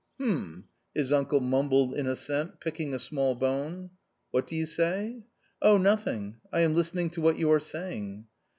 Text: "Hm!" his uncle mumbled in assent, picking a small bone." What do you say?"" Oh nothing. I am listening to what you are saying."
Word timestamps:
"Hm!" 0.19 0.63
his 0.95 1.13
uncle 1.13 1.41
mumbled 1.41 1.93
in 1.93 2.07
assent, 2.07 2.59
picking 2.59 2.91
a 2.91 2.97
small 2.97 3.35
bone." 3.35 3.91
What 4.31 4.47
do 4.47 4.55
you 4.55 4.65
say?"" 4.65 5.17
Oh 5.61 5.77
nothing. 5.77 6.37
I 6.51 6.61
am 6.61 6.73
listening 6.73 7.11
to 7.11 7.21
what 7.21 7.37
you 7.37 7.51
are 7.51 7.59
saying." 7.59 8.25